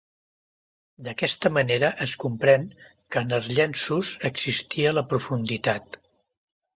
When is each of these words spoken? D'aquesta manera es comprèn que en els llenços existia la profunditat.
D'aquesta 1.07 1.49
manera 1.57 1.91
es 2.05 2.15
comprèn 2.23 2.65
que 3.15 3.21
en 3.25 3.35
els 3.37 3.49
llenços 3.57 4.15
existia 4.31 4.95
la 5.01 5.05
profunditat. 5.13 6.01